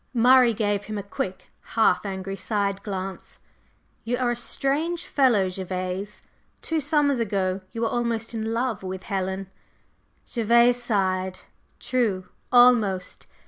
Murray 0.15 0.55
gave 0.55 0.85
him 0.85 0.97
a 0.97 1.03
quick, 1.03 1.51
half 1.61 2.07
angry 2.07 2.35
side 2.35 2.81
glance. 2.81 3.41
"You 4.03 4.17
are 4.17 4.31
a 4.31 4.35
strange 4.35 5.05
fellow, 5.05 5.47
Gervase. 5.47 6.25
Two 6.63 6.79
summers 6.79 7.19
ago 7.19 7.61
you 7.71 7.81
were 7.81 7.87
almost 7.87 8.33
in 8.33 8.51
love 8.51 8.81
with 8.81 9.03
Helen." 9.03 9.51
Gervase 10.25 10.81
sighed. 10.81 11.41
"True. 11.79 12.29
Almost. 12.51 13.27